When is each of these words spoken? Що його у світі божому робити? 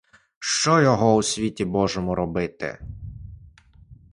Що 0.39 0.81
його 0.81 1.15
у 1.15 1.23
світі 1.23 1.65
божому 1.65 2.15
робити? 2.15 2.81